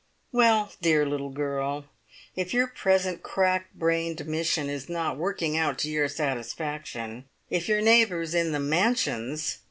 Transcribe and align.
"Well, 0.31 0.71
dear 0.81 1.05
little 1.05 1.29
girl, 1.29 1.85
if 2.35 2.55
your 2.55 2.65
present 2.65 3.21
crack 3.21 3.71
brained 3.75 4.25
mission 4.25 4.67
is 4.67 4.89
not 4.89 5.15
working 5.15 5.55
out 5.55 5.77
to 5.77 5.91
your 5.91 6.07
satisfaction, 6.09 7.25
if 7.51 7.67
your 7.69 7.81
neighbours 7.81 8.33
in 8.33 8.51
the 8.51 8.57
`Mansions' 8.57 9.59